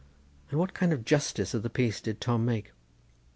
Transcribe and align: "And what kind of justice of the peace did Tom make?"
"And 0.49 0.59
what 0.59 0.73
kind 0.73 0.93
of 0.93 1.05
justice 1.05 1.53
of 1.53 1.61
the 1.61 1.69
peace 1.69 2.01
did 2.01 2.19
Tom 2.19 2.43
make?" 2.43 2.71